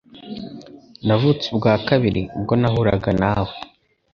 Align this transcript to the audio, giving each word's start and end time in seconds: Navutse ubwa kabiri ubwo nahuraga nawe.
Navutse 1.05 1.45
ubwa 1.53 1.73
kabiri 1.87 2.21
ubwo 2.37 2.53
nahuraga 2.61 3.11
nawe. 3.21 3.53